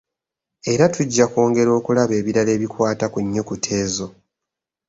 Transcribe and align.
Era 0.71 0.85
tujja 0.93 1.25
kweyongera 1.31 1.71
okulaba 1.79 2.13
ebirala 2.19 2.51
ebikwata 2.57 3.05
ku 3.13 3.17
nnyukuta 3.25 3.69
ezo. 3.83 4.07